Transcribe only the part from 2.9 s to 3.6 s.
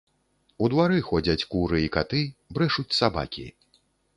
сабакі.